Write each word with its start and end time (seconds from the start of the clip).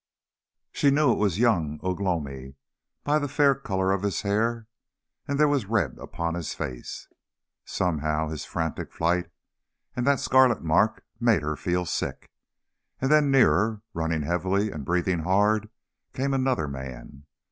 She 0.71 0.89
knew 0.89 1.11
it 1.11 1.19
was 1.19 1.37
young 1.37 1.79
Ugh 1.83 1.99
lomi 1.99 2.55
by 3.03 3.19
the 3.19 3.27
fair 3.27 3.53
colour 3.53 3.91
of 3.91 4.01
his 4.01 4.23
hair, 4.23 4.65
and 5.27 5.39
there 5.39 5.47
was 5.47 5.67
red 5.67 5.95
upon 5.99 6.33
his 6.33 6.55
face. 6.55 7.07
Somehow 7.65 8.29
his 8.29 8.43
frantic 8.43 8.91
flight 8.91 9.29
and 9.95 10.07
that 10.07 10.19
scarlet 10.19 10.63
mark 10.63 11.05
made 11.19 11.43
her 11.43 11.55
feel 11.55 11.85
sick. 11.85 12.31
And 12.99 13.11
then 13.11 13.29
nearer, 13.29 13.83
running 13.93 14.23
heavily 14.23 14.71
and 14.71 14.83
breathing 14.83 15.19
hard, 15.19 15.69
came 16.13 16.33
another 16.33 16.67
man. 16.67 17.27